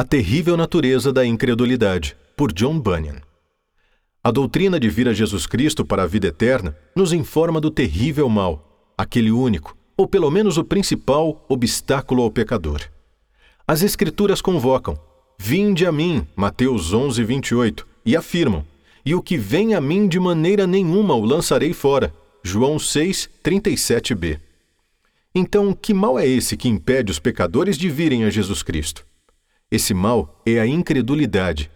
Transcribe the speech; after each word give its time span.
A 0.00 0.02
terrível 0.02 0.56
natureza 0.56 1.12
da 1.12 1.26
incredulidade, 1.26 2.16
por 2.34 2.54
John 2.54 2.80
Bunyan. 2.80 3.20
A 4.24 4.30
doutrina 4.30 4.80
de 4.80 4.88
vir 4.88 5.06
a 5.06 5.12
Jesus 5.12 5.46
Cristo 5.46 5.84
para 5.84 6.04
a 6.04 6.06
vida 6.06 6.28
eterna 6.28 6.74
nos 6.96 7.12
informa 7.12 7.60
do 7.60 7.70
terrível 7.70 8.26
mal, 8.26 8.94
aquele 8.96 9.30
único, 9.30 9.76
ou 9.98 10.08
pelo 10.08 10.30
menos 10.30 10.56
o 10.56 10.64
principal, 10.64 11.44
obstáculo 11.50 12.22
ao 12.22 12.30
pecador. 12.30 12.80
As 13.68 13.82
Escrituras 13.82 14.40
convocam: 14.40 14.98
Vinde 15.38 15.84
a 15.84 15.92
mim, 15.92 16.26
Mateus 16.34 16.94
11, 16.94 17.22
28, 17.22 17.86
e 18.06 18.16
afirmam: 18.16 18.64
E 19.04 19.14
o 19.14 19.20
que 19.20 19.36
vem 19.36 19.74
a 19.74 19.82
mim 19.82 20.08
de 20.08 20.18
maneira 20.18 20.66
nenhuma 20.66 21.14
o 21.14 21.26
lançarei 21.26 21.74
fora. 21.74 22.10
João 22.42 22.78
6, 22.78 23.28
37b. 23.44 24.40
Então, 25.34 25.74
que 25.74 25.92
mal 25.92 26.18
é 26.18 26.26
esse 26.26 26.56
que 26.56 26.70
impede 26.70 27.12
os 27.12 27.18
pecadores 27.18 27.76
de 27.76 27.90
virem 27.90 28.24
a 28.24 28.30
Jesus 28.30 28.62
Cristo? 28.62 29.09
Esse 29.70 29.94
mal 29.94 30.42
é 30.44 30.58
a 30.58 30.66
incredulidade. 30.66 31.70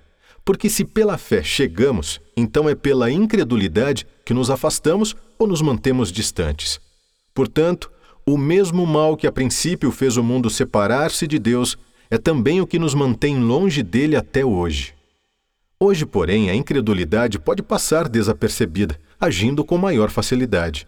Porque 0.45 0.69
se 0.69 0.85
pela 0.85 1.17
fé 1.17 1.43
chegamos, 1.43 2.21
então 2.37 2.69
é 2.69 2.75
pela 2.75 3.11
incredulidade 3.11 4.07
que 4.25 4.35
nos 4.35 4.51
afastamos 4.51 5.15
ou 5.39 5.47
nos 5.47 5.63
mantemos 5.63 6.11
distantes. 6.11 6.81
Portanto, 7.33 7.91
o 8.27 8.37
mesmo 8.37 8.87
mal 8.87 9.17
que 9.17 9.27
a 9.27 9.33
princípio 9.33 9.91
fez 9.91 10.17
o 10.17 10.23
mundo 10.23 10.51
separar-se 10.51 11.27
de 11.27 11.39
Deus 11.39 11.77
é 12.11 12.19
também 12.19 12.61
o 12.61 12.67
que 12.67 12.79
nos 12.79 12.95
mantém 12.95 13.39
longe 13.39 13.83
dele 13.83 14.17
até 14.17 14.45
hoje. 14.45 14.95
Hoje, 15.79 16.07
porém, 16.07 16.51
a 16.51 16.55
incredulidade 16.55 17.39
pode 17.39 17.63
passar 17.63 18.09
desapercebida, 18.09 18.99
agindo 19.21 19.65
com 19.65 19.77
maior 19.77 20.11
facilidade. 20.11 20.87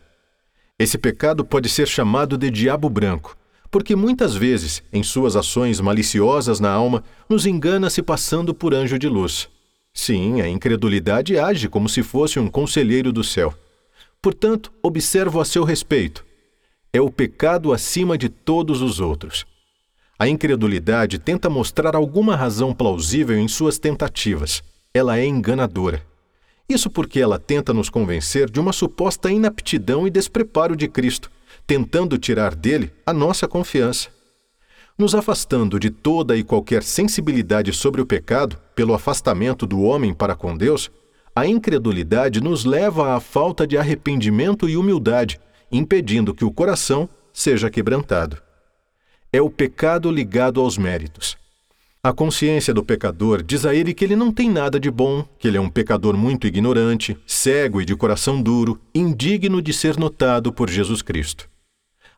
Esse 0.78 0.98
pecado 0.98 1.44
pode 1.44 1.68
ser 1.68 1.88
chamado 1.88 2.36
de 2.36 2.50
diabo 2.50 2.88
branco, 2.88 3.36
porque 3.70 3.96
muitas 3.96 4.34
vezes, 4.34 4.82
em 4.92 5.02
suas 5.02 5.36
ações 5.36 5.80
maliciosas 5.80 6.60
na 6.60 6.70
alma, 6.70 7.02
nos 7.28 7.46
engana 7.46 7.90
se 7.90 8.02
passando 8.02 8.54
por 8.54 8.74
anjo 8.74 8.98
de 8.98 9.08
luz. 9.08 9.48
Sim, 9.92 10.40
a 10.40 10.48
incredulidade 10.48 11.38
age 11.38 11.68
como 11.68 11.88
se 11.88 12.02
fosse 12.02 12.38
um 12.38 12.48
conselheiro 12.48 13.12
do 13.12 13.24
céu. 13.24 13.54
Portanto, 14.20 14.72
observo 14.82 15.40
a 15.40 15.44
seu 15.44 15.64
respeito. 15.64 16.24
É 16.92 17.00
o 17.00 17.10
pecado 17.10 17.72
acima 17.72 18.16
de 18.16 18.28
todos 18.28 18.82
os 18.82 19.00
outros. 19.00 19.46
A 20.18 20.28
incredulidade 20.28 21.18
tenta 21.18 21.50
mostrar 21.50 21.94
alguma 21.94 22.34
razão 22.34 22.72
plausível 22.72 23.38
em 23.38 23.48
suas 23.48 23.78
tentativas. 23.78 24.62
Ela 24.94 25.18
é 25.18 25.26
enganadora. 25.26 26.02
Isso 26.68 26.90
porque 26.90 27.20
ela 27.20 27.38
tenta 27.38 27.72
nos 27.72 27.88
convencer 27.88 28.50
de 28.50 28.58
uma 28.58 28.72
suposta 28.72 29.30
inaptidão 29.30 30.06
e 30.06 30.10
despreparo 30.10 30.74
de 30.74 30.88
Cristo, 30.88 31.30
tentando 31.66 32.16
tirar 32.16 32.54
dele 32.54 32.92
a 33.04 33.12
nossa 33.12 33.48
confiança. 33.48 34.08
Nos 34.96 35.14
afastando 35.14 35.78
de 35.78 35.90
toda 35.90 36.36
e 36.36 36.44
qualquer 36.44 36.82
sensibilidade 36.82 37.72
sobre 37.72 38.00
o 38.00 38.06
pecado, 38.06 38.56
pelo 38.74 38.94
afastamento 38.94 39.66
do 39.66 39.82
homem 39.82 40.14
para 40.14 40.34
com 40.34 40.56
Deus, 40.56 40.90
a 41.34 41.46
incredulidade 41.46 42.40
nos 42.40 42.64
leva 42.64 43.14
à 43.14 43.20
falta 43.20 43.66
de 43.66 43.76
arrependimento 43.76 44.68
e 44.68 44.76
humildade, 44.76 45.38
impedindo 45.70 46.32
que 46.32 46.44
o 46.44 46.50
coração 46.50 47.08
seja 47.32 47.68
quebrantado. 47.68 48.38
É 49.30 49.42
o 49.42 49.50
pecado 49.50 50.10
ligado 50.10 50.60
aos 50.60 50.78
méritos. 50.78 51.36
A 52.02 52.12
consciência 52.12 52.72
do 52.72 52.84
pecador 52.84 53.42
diz 53.42 53.66
a 53.66 53.74
ele 53.74 53.92
que 53.92 54.04
ele 54.04 54.14
não 54.14 54.32
tem 54.32 54.48
nada 54.48 54.78
de 54.78 54.90
bom, 54.90 55.26
que 55.38 55.48
ele 55.48 55.58
é 55.58 55.60
um 55.60 55.68
pecador 55.68 56.16
muito 56.16 56.46
ignorante, 56.46 57.18
cego 57.26 57.82
e 57.82 57.84
de 57.84 57.96
coração 57.96 58.40
duro, 58.40 58.80
indigno 58.94 59.60
de 59.60 59.72
ser 59.72 59.98
notado 59.98 60.52
por 60.52 60.70
Jesus 60.70 61.02
Cristo. 61.02 61.50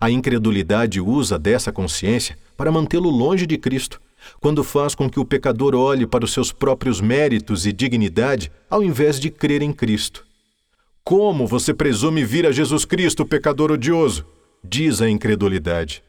A 0.01 0.11
incredulidade 0.11 1.01
usa 1.01 1.39
dessa 1.39 1.73
consciência 1.73 2.39
para 2.57 2.71
mantê-lo 2.71 3.11
longe 3.11 3.47
de 3.47 3.59
Cristo, 3.59 4.01
quando 4.41 4.63
faz 4.63 4.95
com 4.95 5.11
que 5.11 5.19
o 5.19 5.25
pecador 5.25 5.75
olhe 5.75 6.07
para 6.07 6.25
os 6.25 6.33
seus 6.33 6.53
próprios 6.53 7.01
méritos 7.01 7.67
e 7.67 7.73
dignidade 7.73 8.51
ao 8.71 8.83
invés 8.83 9.19
de 9.19 9.31
crer 9.31 9.63
em 9.63 9.73
Cristo. 9.73 10.25
Como 11.03 11.47
você 11.47 11.73
presume 11.75 12.25
vir 12.25 12.47
a 12.47 12.53
Jesus 12.53 12.85
Cristo, 12.85 13.25
pecador 13.25 13.73
odioso? 13.73 14.27
Diz 14.63 15.01
a 15.01 15.09
incredulidade. 15.09 16.03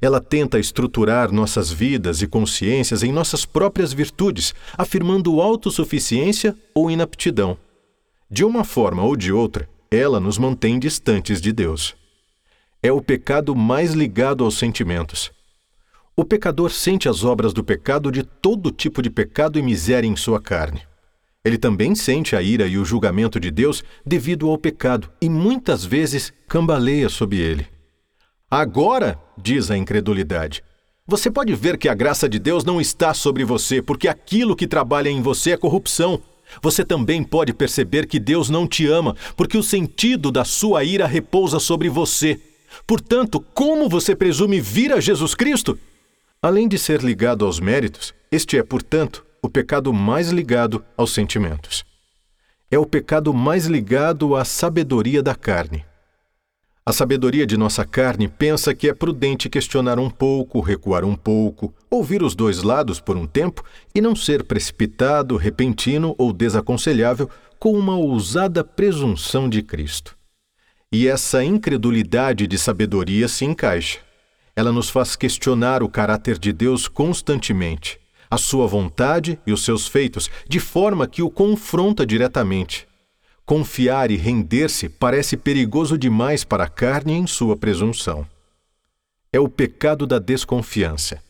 Ela 0.00 0.20
tenta 0.20 0.58
estruturar 0.58 1.32
nossas 1.32 1.72
vidas 1.72 2.22
e 2.22 2.26
consciências 2.26 3.02
em 3.02 3.12
nossas 3.12 3.44
próprias 3.44 3.92
virtudes, 3.92 4.54
afirmando 4.76 5.40
autossuficiência 5.40 6.54
ou 6.74 6.90
inaptidão. 6.90 7.56
De 8.30 8.44
uma 8.44 8.64
forma 8.64 9.02
ou 9.02 9.16
de 9.16 9.32
outra, 9.32 9.68
ela 9.90 10.20
nos 10.20 10.38
mantém 10.38 10.78
distantes 10.78 11.40
de 11.40 11.52
Deus. 11.52 11.96
É 12.84 12.92
o 12.92 13.00
pecado 13.00 13.56
mais 13.56 13.94
ligado 13.94 14.44
aos 14.44 14.58
sentimentos. 14.58 15.32
O 16.14 16.22
pecador 16.22 16.70
sente 16.70 17.08
as 17.08 17.24
obras 17.24 17.54
do 17.54 17.64
pecado 17.64 18.12
de 18.12 18.22
todo 18.22 18.70
tipo 18.70 19.00
de 19.00 19.08
pecado 19.08 19.58
e 19.58 19.62
miséria 19.62 20.06
em 20.06 20.14
sua 20.14 20.38
carne. 20.38 20.82
Ele 21.42 21.56
também 21.56 21.94
sente 21.94 22.36
a 22.36 22.42
ira 22.42 22.66
e 22.66 22.76
o 22.76 22.84
julgamento 22.84 23.40
de 23.40 23.50
Deus 23.50 23.82
devido 24.04 24.50
ao 24.50 24.58
pecado 24.58 25.10
e 25.18 25.30
muitas 25.30 25.82
vezes 25.82 26.30
cambaleia 26.46 27.08
sob 27.08 27.34
ele. 27.40 27.66
Agora, 28.50 29.18
diz 29.38 29.70
a 29.70 29.78
incredulidade, 29.78 30.62
você 31.06 31.30
pode 31.30 31.54
ver 31.54 31.78
que 31.78 31.88
a 31.88 31.94
graça 31.94 32.28
de 32.28 32.38
Deus 32.38 32.66
não 32.66 32.82
está 32.82 33.14
sobre 33.14 33.46
você, 33.46 33.80
porque 33.80 34.08
aquilo 34.08 34.54
que 34.54 34.66
trabalha 34.66 35.08
em 35.08 35.22
você 35.22 35.52
é 35.52 35.56
corrupção. 35.56 36.20
Você 36.60 36.84
também 36.84 37.24
pode 37.24 37.54
perceber 37.54 38.06
que 38.06 38.20
Deus 38.20 38.50
não 38.50 38.68
te 38.68 38.86
ama, 38.86 39.16
porque 39.38 39.56
o 39.56 39.62
sentido 39.62 40.30
da 40.30 40.44
sua 40.44 40.84
ira 40.84 41.06
repousa 41.06 41.58
sobre 41.58 41.88
você. 41.88 42.38
Portanto, 42.86 43.40
como 43.54 43.88
você 43.88 44.14
presume 44.14 44.60
vir 44.60 44.92
a 44.92 45.00
Jesus 45.00 45.34
Cristo? 45.34 45.78
Além 46.42 46.68
de 46.68 46.78
ser 46.78 47.02
ligado 47.02 47.44
aos 47.44 47.58
méritos, 47.58 48.14
este 48.30 48.58
é, 48.58 48.62
portanto, 48.62 49.24
o 49.40 49.48
pecado 49.48 49.92
mais 49.92 50.30
ligado 50.30 50.84
aos 50.96 51.12
sentimentos. 51.12 51.84
É 52.70 52.78
o 52.78 52.86
pecado 52.86 53.32
mais 53.32 53.66
ligado 53.66 54.34
à 54.34 54.44
sabedoria 54.44 55.22
da 55.22 55.34
carne. 55.34 55.84
A 56.86 56.92
sabedoria 56.92 57.46
de 57.46 57.56
nossa 57.56 57.82
carne 57.82 58.28
pensa 58.28 58.74
que 58.74 58.90
é 58.90 58.92
prudente 58.92 59.48
questionar 59.48 59.98
um 59.98 60.10
pouco, 60.10 60.60
recuar 60.60 61.02
um 61.02 61.14
pouco, 61.14 61.72
ouvir 61.90 62.22
os 62.22 62.34
dois 62.34 62.62
lados 62.62 63.00
por 63.00 63.16
um 63.16 63.26
tempo 63.26 63.64
e 63.94 64.02
não 64.02 64.14
ser 64.14 64.44
precipitado, 64.44 65.38
repentino 65.38 66.14
ou 66.18 66.30
desaconselhável 66.30 67.30
com 67.58 67.72
uma 67.72 67.96
ousada 67.96 68.62
presunção 68.62 69.48
de 69.48 69.62
Cristo. 69.62 70.14
E 70.94 71.08
essa 71.08 71.42
incredulidade 71.42 72.46
de 72.46 72.56
sabedoria 72.56 73.26
se 73.26 73.44
encaixa. 73.44 73.98
Ela 74.54 74.70
nos 74.70 74.88
faz 74.88 75.16
questionar 75.16 75.82
o 75.82 75.88
caráter 75.88 76.38
de 76.38 76.52
Deus 76.52 76.86
constantemente, 76.86 77.98
a 78.30 78.38
sua 78.38 78.68
vontade 78.68 79.36
e 79.44 79.52
os 79.52 79.64
seus 79.64 79.88
feitos, 79.88 80.30
de 80.48 80.60
forma 80.60 81.08
que 81.08 81.20
o 81.20 81.28
confronta 81.28 82.06
diretamente 82.06 82.86
Confiar 83.44 84.12
e 84.12 84.16
render-se 84.16 84.88
parece 84.88 85.36
perigoso 85.36 85.98
demais 85.98 86.44
para 86.44 86.62
a 86.62 86.68
carne 86.68 87.14
em 87.14 87.26
sua 87.26 87.56
presunção. 87.56 88.24
É 89.32 89.40
o 89.40 89.48
pecado 89.48 90.06
da 90.06 90.20
desconfiança. 90.20 91.20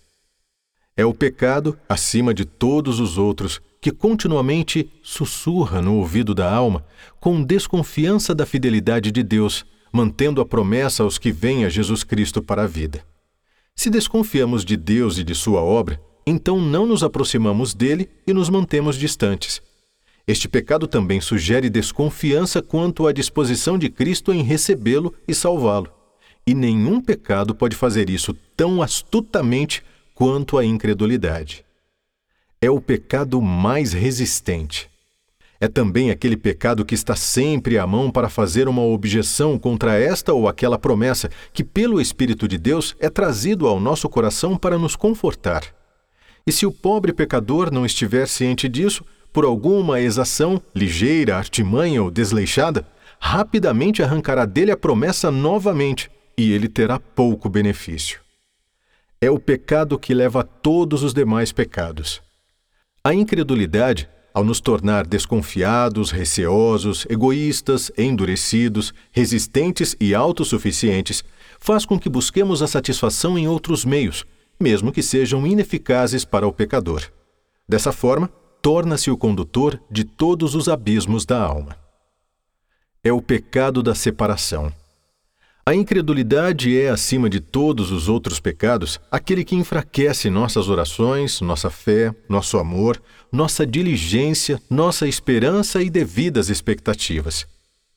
É 0.97 1.05
o 1.05 1.13
pecado, 1.13 1.79
acima 1.89 2.33
de 2.33 2.45
todos 2.45 3.01
os 3.01 3.19
outros, 3.19 3.61
que 3.81 3.91
continuamente 3.91 4.91
sussurra 5.03 5.83
no 5.83 5.97
ouvido 5.97 6.35
da 6.35 6.53
alma, 6.53 6.85
com 7.21 7.43
desconfiança 7.43 8.35
da 8.35 8.47
fidelidade 8.47 9.11
de 9.11 9.23
Deus, 9.23 9.65
mantendo 9.93 10.41
a 10.41 10.47
promessa 10.47 11.03
aos 11.03 11.19
que 11.19 11.33
vêm 11.33 11.65
a 11.65 11.69
Jesus 11.69 12.05
Cristo 12.05 12.43
para 12.43 12.63
a 12.63 12.67
vida. 12.67 13.05
Se 13.75 13.91
desconfiamos 13.91 14.65
de 14.65 14.77
Deus 14.77 15.19
e 15.19 15.25
de 15.25 15.35
Sua 15.35 15.61
obra, 15.61 16.01
então 16.27 16.61
não 16.61 16.87
nos 16.87 17.03
aproximamos 17.03 17.75
dele 17.75 18.09
e 18.27 18.33
nos 18.33 18.49
mantemos 18.49 18.97
distantes 18.97 19.61
este 20.27 20.49
pecado 20.49 20.87
também 20.87 21.21
sugere 21.21 21.69
desconfiança 21.69 22.63
quanto 22.63 23.07
à 23.07 23.13
disposição 23.13 23.77
de 23.77 23.91
Cristo 23.91 24.33
em 24.33 24.43
recebê-lo 24.43 25.15
e 25.29 25.35
salvá-lo. 25.35 25.93
E 26.47 26.55
nenhum 26.55 27.01
pecado 27.01 27.55
pode 27.55 27.77
fazer 27.77 28.09
isso 28.09 28.35
tão 28.57 28.81
astutamente 28.81 29.83
quanto 30.15 30.57
a 30.57 30.65
incredulidade. 30.65 31.65
É 32.61 32.71
o 32.71 32.81
pecado 32.81 33.43
mais 33.43 33.93
resistente. 33.93 34.89
É 35.61 35.69
também 35.69 36.11
aquele 36.11 36.37
pecado 36.37 36.85
que 36.85 36.95
está 36.95 37.17
sempre 37.17 37.79
à 37.79 37.87
mão 37.87 38.11
para 38.11 38.29
fazer 38.29 38.69
uma 38.69 38.83
objeção 38.83 39.59
contra 39.59 39.99
esta 39.99 40.33
ou 40.33 40.49
aquela 40.49 40.79
promessa 40.79 41.31
que, 41.53 41.65
pelo 41.65 42.01
Espírito 42.01 42.47
de 42.47 42.59
Deus, 42.59 42.95
é 43.01 43.09
trazido 43.09 43.67
ao 43.67 43.81
nosso 43.81 44.09
coração 44.09 44.57
para 44.57 44.79
nos 44.79 44.95
confortar. 44.95 45.65
E 46.47 46.53
se 46.53 46.67
o 46.67 46.73
pobre 46.73 47.13
pecador 47.13 47.73
não 47.73 47.87
estiver 47.87 48.29
ciente 48.29 48.69
disso, 48.69 49.05
por 49.33 49.45
alguma 49.45 50.01
exação, 50.01 50.61
ligeira, 50.75 51.37
artimanha 51.37 52.03
ou 52.03 52.11
desleixada, 52.11 52.87
rapidamente 53.19 54.03
arrancará 54.03 54.45
dele 54.45 54.71
a 54.71 54.77
promessa 54.77 55.31
novamente 55.31 56.11
e 56.37 56.53
ele 56.53 56.69
terá 56.69 57.01
pouco 57.01 57.49
benefício. 57.49 58.24
É 59.21 59.31
o 59.31 59.39
pecado 59.39 59.99
que 59.99 60.13
leva 60.13 60.41
a 60.41 60.45
todos 60.45 61.03
os 61.03 61.15
demais 61.15 61.53
pecados. 61.53 62.23
A 63.03 63.15
incredulidade, 63.15 64.09
ao 64.33 64.43
nos 64.43 64.61
tornar 64.61 65.07
desconfiados, 65.07 66.11
receosos, 66.11 67.07
egoístas, 67.09 67.91
endurecidos, 67.97 68.93
resistentes 69.13 69.97
e 70.01 70.15
autossuficientes, 70.15 71.23
faz 71.61 71.87
com 71.87 71.99
que 71.99 72.09
busquemos 72.09 72.63
a 72.63 72.67
satisfação 72.67 73.39
em 73.39 73.47
outros 73.47 73.85
meios, 73.85 74.25
mesmo 74.61 74.91
que 74.91 75.03
sejam 75.03 75.47
ineficazes 75.47 76.25
para 76.25 76.47
o 76.47 76.53
pecador. 76.53 77.03
Dessa 77.69 77.93
forma, 77.93 78.29
torna-se 78.61 79.11
o 79.11 79.17
condutor 79.17 79.81
de 79.91 80.05
todos 80.05 80.55
os 80.55 80.69
abismos 80.69 81.25
da 81.25 81.41
alma. 81.41 81.77
É 83.03 83.13
o 83.13 83.21
pecado 83.21 83.83
da 83.83 83.95
separação. 83.95 84.73
A 85.67 85.75
incredulidade 85.75 86.79
é, 86.79 86.91
acima 86.91 87.31
de 87.31 87.41
todos 87.41 87.91
os 87.91 88.07
outros 88.07 88.39
pecados, 88.39 89.01
aquele 89.11 89.43
que 89.43 89.57
enfraquece 89.57 90.29
nossas 90.29 90.69
orações, 90.69 91.41
nossa 91.41 91.71
fé, 91.71 92.15
nosso 92.29 92.59
amor, 92.59 93.01
nossa 93.33 93.67
diligência, 93.67 94.61
nossa 94.69 95.09
esperança 95.09 95.83
e 95.83 95.89
devidas 95.89 96.51
expectativas. 96.51 97.47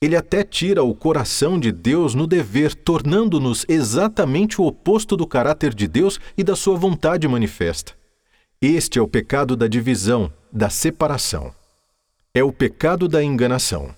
Ele 0.00 0.16
até 0.16 0.42
tira 0.42 0.82
o 0.82 0.94
coração 0.94 1.60
de 1.60 1.70
Deus 1.70 2.14
no 2.14 2.26
dever, 2.26 2.74
tornando-nos 2.74 3.66
exatamente 3.68 4.62
o 4.62 4.64
oposto 4.64 5.14
do 5.14 5.26
caráter 5.26 5.74
de 5.74 5.86
Deus 5.86 6.18
e 6.38 6.42
da 6.44 6.56
sua 6.56 6.74
vontade 6.74 7.28
manifesta. 7.28 7.92
Este 8.62 8.98
é 8.98 9.02
o 9.02 9.08
pecado 9.08 9.54
da 9.54 9.66
divisão, 9.66 10.32
da 10.50 10.70
separação. 10.70 11.52
É 12.32 12.42
o 12.42 12.50
pecado 12.50 13.06
da 13.06 13.22
enganação. 13.22 13.94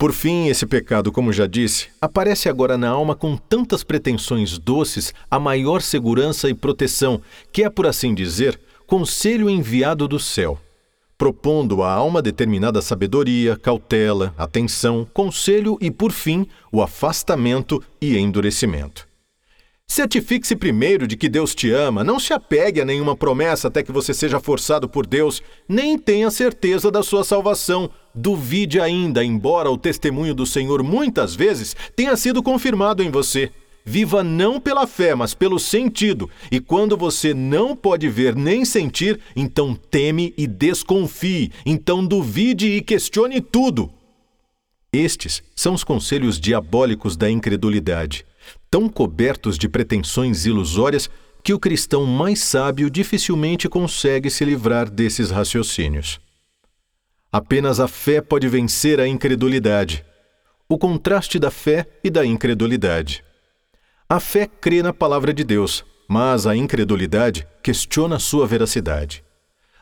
Por 0.00 0.14
fim, 0.14 0.46
esse 0.46 0.64
pecado, 0.64 1.12
como 1.12 1.30
já 1.30 1.46
disse, 1.46 1.88
aparece 2.00 2.48
agora 2.48 2.78
na 2.78 2.88
alma 2.88 3.14
com 3.14 3.36
tantas 3.36 3.84
pretensões 3.84 4.56
doces 4.56 5.12
a 5.30 5.38
maior 5.38 5.82
segurança 5.82 6.48
e 6.48 6.54
proteção, 6.54 7.20
que 7.52 7.64
é, 7.64 7.68
por 7.68 7.86
assim 7.86 8.14
dizer, 8.14 8.58
conselho 8.86 9.50
enviado 9.50 10.08
do 10.08 10.18
céu 10.18 10.58
propondo 11.18 11.82
à 11.82 11.92
alma 11.92 12.22
determinada 12.22 12.80
sabedoria, 12.80 13.54
cautela, 13.54 14.32
atenção, 14.38 15.06
conselho 15.12 15.76
e, 15.78 15.90
por 15.90 16.12
fim, 16.12 16.46
o 16.72 16.80
afastamento 16.82 17.84
e 18.00 18.16
endurecimento. 18.16 19.09
Certifique-se 19.90 20.54
primeiro 20.54 21.04
de 21.04 21.16
que 21.16 21.28
Deus 21.28 21.52
te 21.52 21.68
ama, 21.72 22.04
não 22.04 22.20
se 22.20 22.32
apegue 22.32 22.80
a 22.80 22.84
nenhuma 22.84 23.16
promessa 23.16 23.66
até 23.66 23.82
que 23.82 23.90
você 23.90 24.14
seja 24.14 24.38
forçado 24.38 24.88
por 24.88 25.04
Deus, 25.04 25.42
nem 25.68 25.98
tenha 25.98 26.30
certeza 26.30 26.92
da 26.92 27.02
sua 27.02 27.24
salvação. 27.24 27.90
Duvide 28.14 28.80
ainda, 28.80 29.24
embora 29.24 29.68
o 29.68 29.76
testemunho 29.76 30.32
do 30.32 30.46
Senhor 30.46 30.80
muitas 30.84 31.34
vezes 31.34 31.74
tenha 31.96 32.14
sido 32.14 32.40
confirmado 32.40 33.02
em 33.02 33.10
você. 33.10 33.50
Viva 33.84 34.22
não 34.22 34.60
pela 34.60 34.86
fé, 34.86 35.16
mas 35.16 35.34
pelo 35.34 35.58
sentido. 35.58 36.30
E 36.52 36.60
quando 36.60 36.96
você 36.96 37.34
não 37.34 37.74
pode 37.74 38.08
ver 38.08 38.36
nem 38.36 38.64
sentir, 38.64 39.18
então 39.34 39.74
teme 39.74 40.32
e 40.38 40.46
desconfie. 40.46 41.50
Então 41.66 42.06
duvide 42.06 42.68
e 42.68 42.80
questione 42.80 43.40
tudo. 43.40 43.90
Estes 44.92 45.42
são 45.56 45.74
os 45.74 45.82
conselhos 45.82 46.38
diabólicos 46.38 47.16
da 47.16 47.28
incredulidade, 47.28 48.24
tão 48.70 48.88
cobertos 48.88 49.58
de 49.58 49.68
pretensões 49.68 50.46
ilusórias 50.46 51.10
que 51.42 51.52
o 51.52 51.58
cristão 51.58 52.06
mais 52.06 52.40
sábio 52.40 52.88
dificilmente 52.88 53.68
consegue 53.68 54.30
se 54.30 54.44
livrar 54.44 54.88
desses 54.88 55.30
raciocínios. 55.30 56.20
Apenas 57.32 57.80
a 57.80 57.88
fé 57.88 58.20
pode 58.20 58.48
vencer 58.48 59.00
a 59.00 59.06
incredulidade. 59.06 60.04
O 60.68 60.78
contraste 60.78 61.38
da 61.38 61.50
fé 61.50 61.86
e 62.04 62.10
da 62.10 62.24
incredulidade. 62.24 63.24
A 64.08 64.20
fé 64.20 64.46
crê 64.46 64.82
na 64.82 64.92
palavra 64.92 65.32
de 65.32 65.42
Deus, 65.42 65.84
mas 66.08 66.46
a 66.46 66.54
incredulidade 66.54 67.46
questiona 67.62 68.18
sua 68.18 68.46
veracidade. 68.46 69.24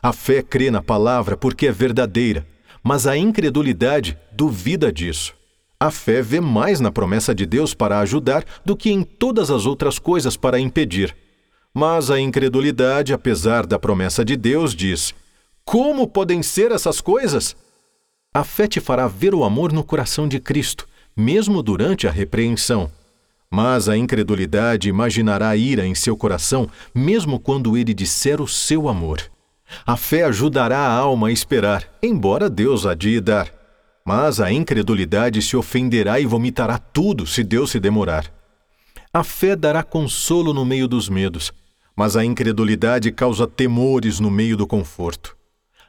A 0.01 0.13
fé 0.13 0.41
crê 0.41 0.71
na 0.71 0.81
palavra 0.81 1.35
porque 1.35 1.67
é 1.67 1.71
verdadeira, 1.71 2.47
mas 2.83 3.05
a 3.05 3.17
incredulidade 3.17 4.17
duvida 4.31 4.91
disso. 4.91 5.38
A 5.81 5.89
fé 5.89 6.21
vê 6.21 6.41
mais 6.41 6.81
na 6.81 6.91
promessa 6.91 7.33
de 7.33 7.45
Deus 7.45 7.73
para 7.73 7.99
ajudar 7.99 8.43
do 8.65 8.75
que 8.75 8.91
em 8.91 9.01
todas 9.01 9.49
as 9.49 9.65
outras 9.65 9.97
coisas 9.97 10.35
para 10.35 10.59
impedir. 10.59 11.15
Mas 11.73 12.11
a 12.11 12.19
incredulidade, 12.19 13.13
apesar 13.13 13.65
da 13.65 13.79
promessa 13.79 14.25
de 14.25 14.35
Deus, 14.35 14.75
diz: 14.75 15.15
Como 15.63 16.05
podem 16.05 16.43
ser 16.43 16.73
essas 16.73 16.99
coisas? 16.99 17.55
A 18.33 18.43
fé 18.43 18.67
te 18.67 18.81
fará 18.81 19.07
ver 19.07 19.33
o 19.33 19.45
amor 19.45 19.71
no 19.71 19.83
coração 19.83 20.27
de 20.27 20.37
Cristo, 20.37 20.85
mesmo 21.15 21.63
durante 21.63 22.07
a 22.07 22.11
repreensão. 22.11 22.91
Mas 23.49 23.87
a 23.87 23.95
incredulidade 23.95 24.89
imaginará 24.89 25.55
ira 25.55 25.85
em 25.85 25.95
seu 25.95 26.17
coração, 26.17 26.69
mesmo 26.93 27.39
quando 27.39 27.77
ele 27.77 27.93
disser 27.93 28.41
o 28.41 28.47
seu 28.47 28.89
amor. 28.89 29.21
A 29.85 29.95
fé 29.95 30.23
ajudará 30.23 30.79
a 30.79 30.93
alma 30.93 31.29
a 31.29 31.31
esperar, 31.31 31.87
embora 32.03 32.49
Deus 32.49 32.85
a 32.85 32.93
de 32.93 33.21
dar. 33.21 33.58
Mas 34.11 34.39
a 34.39 34.51
incredulidade 34.51 35.39
se 35.39 35.55
ofenderá 35.55 36.19
e 36.19 36.25
vomitará 36.25 36.79
tudo 36.79 37.27
se 37.27 37.43
Deus 37.43 37.69
se 37.69 37.79
demorar. 37.79 38.25
A 39.13 39.23
fé 39.23 39.55
dará 39.55 39.83
consolo 39.83 40.51
no 40.51 40.65
meio 40.65 40.87
dos 40.87 41.07
medos, 41.07 41.53
mas 41.95 42.15
a 42.15 42.25
incredulidade 42.25 43.11
causa 43.11 43.45
temores 43.45 44.19
no 44.19 44.31
meio 44.31 44.57
do 44.57 44.65
conforto. 44.65 45.37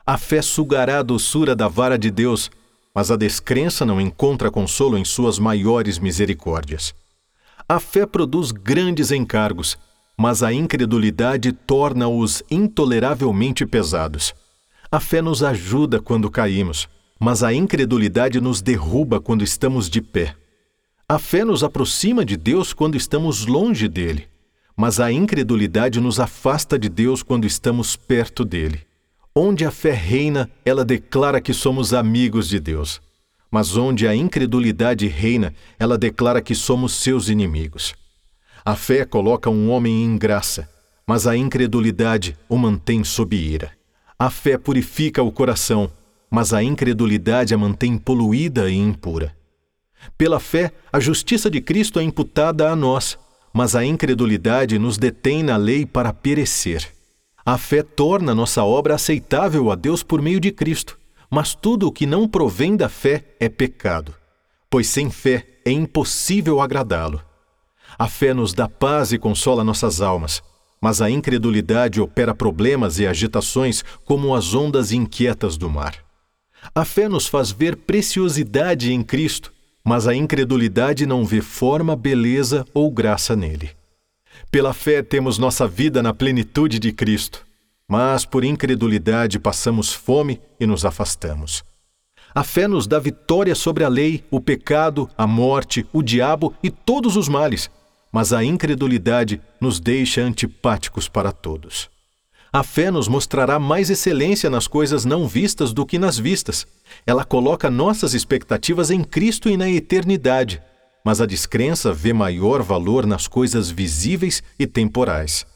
A 0.05 0.19
fé 0.19 0.43
sugará 0.43 0.99
a 0.99 1.02
doçura 1.02 1.56
da 1.56 1.67
vara 1.67 1.99
de 1.99 2.11
Deus, 2.11 2.50
mas 2.94 3.11
a 3.11 3.17
descrença 3.17 3.87
não 3.87 3.99
encontra 3.99 4.50
consolo 4.50 4.99
em 4.99 5.05
suas 5.06 5.38
maiores 5.38 5.99
misericórdias. 5.99 6.94
A 7.67 7.81
fé 7.81 8.05
produz 8.05 8.52
grandes 8.52 9.11
encargos, 9.11 9.78
mas 10.14 10.43
a 10.43 10.52
incredulidade 10.52 11.52
torna-os 11.52 12.43
intoleravelmente 12.50 13.64
pesados. 13.64 14.34
A 14.93 15.00
fé 15.00 15.22
nos 15.22 15.43
ajuda 15.43 16.02
quando 16.02 16.31
caímos, 16.31 16.87
mas 17.20 17.43
a 17.43 17.52
incredulidade 17.52 18.40
nos 18.40 18.62
derruba 18.62 19.20
quando 19.20 19.44
estamos 19.44 19.88
de 19.88 20.00
pé. 20.00 20.34
A 21.08 21.19
fé 21.19 21.44
nos 21.44 21.62
aproxima 21.62 22.25
de 22.25 22.37
Deus 22.37 22.72
quando 22.72 22.96
estamos 22.96 23.46
longe 23.46 23.87
dele, 23.87 24.26
mas 24.76 24.99
a 24.99 25.12
incredulidade 25.12 26.00
nos 26.00 26.19
afasta 26.19 26.78
de 26.78 26.88
Deus 26.88 27.22
quando 27.22 27.46
estamos 27.46 27.94
perto 27.94 28.44
dele. 28.44 28.81
Onde 29.34 29.64
a 29.64 29.70
fé 29.70 29.93
reina, 29.93 30.50
ela 30.64 30.84
declara 30.84 31.40
que 31.40 31.52
somos 31.52 31.93
amigos 31.93 32.49
de 32.49 32.58
Deus 32.58 33.00
mas 33.50 33.76
onde 33.76 34.06
a 34.06 34.14
incredulidade 34.14 35.08
reina, 35.08 35.52
ela 35.78 35.99
declara 35.99 36.40
que 36.40 36.55
somos 36.55 36.94
seus 36.94 37.28
inimigos. 37.28 37.94
A 38.64 38.76
fé 38.76 39.05
coloca 39.05 39.50
um 39.50 39.70
homem 39.70 40.05
em 40.05 40.17
graça, 40.17 40.70
mas 41.06 41.26
a 41.26 41.37
incredulidade 41.37 42.38
o 42.49 42.56
mantém 42.56 43.02
sob 43.02 43.34
ira. 43.34 43.72
A 44.19 44.31
fé 44.31 44.56
purifica 44.56 45.22
o 45.22 45.32
coração, 45.32 45.90
mas 46.31 46.53
a 46.53 46.62
incredulidade 46.62 47.53
a 47.53 47.59
mantém 47.59 47.99
poluída 47.99 48.71
e 48.71 48.77
impura. 48.77 49.35
Pela 50.17 50.38
fé, 50.41 50.73
a 50.93 51.00
justiça 51.00 51.50
de 51.50 51.61
Cristo 51.61 51.99
é 51.99 52.03
imputada 52.03 52.71
a 52.71 52.77
nós, 52.77 53.19
mas 53.53 53.75
a 53.75 53.85
incredulidade 53.85 54.79
nos 54.79 54.97
detém 54.97 55.43
na 55.43 55.56
lei 55.56 55.85
para 55.85 56.12
perecer. 56.12 56.88
A 57.44 57.59
fé 57.59 57.82
torna 57.82 58.35
nossa 58.35 58.62
obra 58.65 58.94
aceitável 58.94 59.71
a 59.71 59.75
Deus 59.75 60.03
por 60.03 60.23
meio 60.23 60.39
de 60.39 60.53
Cristo 60.53 61.01
mas 61.31 61.55
tudo 61.55 61.87
o 61.87 61.93
que 61.93 62.05
não 62.05 62.27
provém 62.27 62.77
da 62.77 62.89
fé 62.89 63.25
é 63.39 63.49
pecado, 63.49 64.13
pois 64.69 64.89
sem 64.89 65.08
fé 65.08 65.46
é 65.65 65.70
impossível 65.70 66.60
agradá-lo. 66.60 67.22
A 67.96 68.08
fé 68.08 68.34
nos 68.34 68.53
dá 68.53 68.69
paz 68.69 69.13
e 69.13 69.19
consola 69.19 69.63
nossas 69.63 70.01
almas, 70.01 70.43
mas 70.81 71.01
a 71.01 71.08
incredulidade 71.08 72.01
opera 72.01 72.34
problemas 72.34 72.99
e 72.99 73.06
agitações 73.06 73.84
como 74.05 74.34
as 74.34 74.55
ondas 74.55 74.91
inquietas 74.91 75.56
do 75.56 75.70
mar. 75.70 75.94
A 76.74 76.84
fé 76.84 77.08
nos 77.08 77.26
faz 77.26 77.50
ver 77.50 77.76
preciosidade 77.76 78.93
em 78.93 79.02
Cristo, 79.02 79.52
mas 79.84 80.06
a 80.06 80.14
incredulidade 80.14 81.06
não 81.06 81.24
vê 81.24 81.40
forma, 81.40 81.96
beleza 81.96 82.64
ou 82.74 82.90
graça 82.90 83.34
nele. 83.34 83.70
Pela 84.50 84.72
fé 84.72 85.02
temos 85.02 85.38
nossa 85.38 85.67
vida 85.67 86.02
na 86.02 86.12
plenitude 86.12 86.79
de 86.79 86.93
Cristo 86.93 87.44
mas 87.90 88.24
por 88.24 88.44
incredulidade 88.44 89.40
passamos 89.40 89.93
fome 89.93 90.40
e 90.60 90.64
nos 90.64 90.84
afastamos. 90.84 91.64
A 92.32 92.44
fé 92.44 92.69
nos 92.69 92.86
dá 92.86 93.00
vitória 93.00 93.52
sobre 93.52 93.82
a 93.82 93.88
lei, 93.88 94.22
o 94.31 94.40
pecado, 94.40 95.10
a 95.19 95.26
morte, 95.26 95.84
o 95.93 96.00
diabo 96.00 96.55
e 96.62 96.70
todos 96.70 97.17
os 97.17 97.29
males, 97.29 97.69
mas 98.12 98.32
a 98.32 98.44
incredulidade 98.44 99.43
nos 99.60 99.81
deixa 99.81 100.20
antipáticos 100.20 101.08
para 101.08 101.32
todos. 101.32 101.90
A 102.53 102.65
fé 102.65 102.91
nos 102.91 103.07
mostrará 103.07 103.61
mais 103.61 103.91
excelência 103.91 104.51
nas 104.51 104.67
coisas 104.67 105.05
não 105.05 105.29
vistas 105.29 105.73
do 105.73 105.87
que 105.87 105.99
nas 105.99 106.19
vistas. 106.19 106.67
Ela 107.07 107.25
coloca 107.25 107.71
nossas 107.71 108.13
expectativas 108.13 108.91
em 108.91 109.05
Cristo 109.05 109.49
e 109.49 109.57
na 109.57 109.71
eternidade, 109.71 110.61
mas 111.05 111.21
a 111.21 111.27
descrença 111.27 111.93
vê 111.93 112.13
maior 112.13 112.61
valor 112.61 113.07
nas 113.07 113.29
coisas 113.29 113.71
visíveis 113.71 114.43
e 114.59 114.67
temporais. 114.67 115.47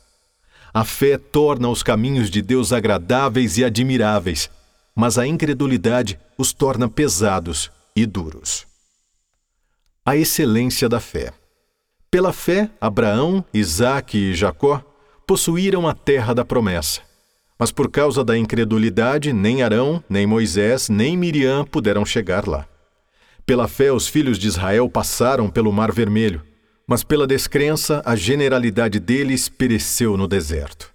A 0.72 0.84
fé 0.84 1.18
torna 1.18 1.68
os 1.68 1.82
caminhos 1.82 2.30
de 2.30 2.40
Deus 2.40 2.72
agradáveis 2.72 3.58
e 3.58 3.64
admiráveis, 3.64 4.48
mas 4.94 5.18
a 5.18 5.26
incredulidade 5.26 6.18
os 6.38 6.52
torna 6.52 6.88
pesados 6.88 7.72
e 7.96 8.06
duros. 8.06 8.66
A 10.06 10.16
excelência 10.16 10.88
da 10.88 11.00
fé. 11.00 11.32
Pela 12.08 12.32
fé, 12.32 12.70
Abraão, 12.80 13.44
Isaque 13.52 14.16
e 14.16 14.34
Jacó 14.34 14.93
possuíram 15.26 15.88
a 15.88 15.94
terra 15.94 16.34
da 16.34 16.44
promessa. 16.44 17.00
Mas 17.58 17.70
por 17.70 17.90
causa 17.90 18.24
da 18.24 18.36
incredulidade, 18.36 19.32
nem 19.32 19.62
Arão, 19.62 20.02
nem 20.08 20.26
Moisés, 20.26 20.88
nem 20.88 21.16
Miriam 21.16 21.64
puderam 21.64 22.04
chegar 22.04 22.46
lá. 22.46 22.66
Pela 23.46 23.68
fé, 23.68 23.92
os 23.92 24.08
filhos 24.08 24.38
de 24.38 24.48
Israel 24.48 24.88
passaram 24.88 25.48
pelo 25.50 25.72
Mar 25.72 25.92
Vermelho, 25.92 26.42
mas 26.86 27.04
pela 27.04 27.26
descrença 27.26 28.02
a 28.04 28.16
generalidade 28.16 28.98
deles 28.98 29.48
pereceu 29.48 30.16
no 30.16 30.26
deserto. 30.26 30.92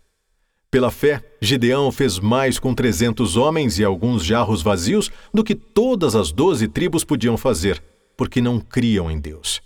Pela 0.71 0.91
fé, 0.91 1.24
Gideão 1.41 1.91
fez 1.91 2.19
mais 2.19 2.59
com 2.59 2.75
trezentos 2.75 3.36
homens 3.36 3.79
e 3.79 3.83
alguns 3.83 4.24
jarros 4.24 4.62
vazios 4.62 5.09
do 5.33 5.43
que 5.43 5.55
todas 5.55 6.15
as 6.15 6.31
doze 6.31 6.67
tribos 6.67 7.03
podiam 7.03 7.38
fazer, 7.38 7.81
porque 8.15 8.39
não 8.39 8.59
criam 8.59 9.09
em 9.09 9.19
Deus. 9.19 9.62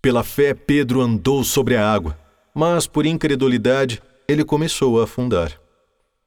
Pela 0.00 0.22
fé, 0.22 0.54
Pedro 0.54 1.00
andou 1.00 1.42
sobre 1.42 1.76
a 1.76 1.92
água, 1.92 2.16
mas 2.54 2.86
por 2.86 3.06
incredulidade 3.06 4.02
ele 4.28 4.44
começou 4.44 5.00
a 5.00 5.04
afundar. 5.04 5.58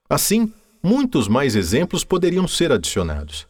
Assim, 0.09 0.51
muitos 0.81 1.27
mais 1.27 1.55
exemplos 1.55 2.03
poderiam 2.03 2.47
ser 2.47 2.71
adicionados. 2.71 3.47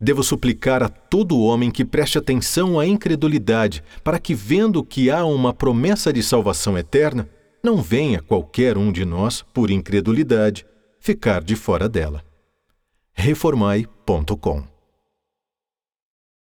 Devo 0.00 0.22
suplicar 0.22 0.82
a 0.82 0.88
todo 0.88 1.40
homem 1.40 1.70
que 1.70 1.84
preste 1.84 2.18
atenção 2.18 2.80
à 2.80 2.86
incredulidade, 2.86 3.84
para 4.02 4.18
que, 4.18 4.34
vendo 4.34 4.82
que 4.82 5.10
há 5.10 5.24
uma 5.24 5.54
promessa 5.54 6.12
de 6.12 6.22
salvação 6.22 6.76
eterna, 6.76 7.28
não 7.62 7.76
venha 7.80 8.20
qualquer 8.20 8.76
um 8.76 8.90
de 8.90 9.04
nós, 9.04 9.42
por 9.54 9.70
incredulidade, 9.70 10.66
ficar 10.98 11.42
de 11.42 11.54
fora 11.54 11.88
dela. 11.88 12.24
Reformai.com 13.12 14.71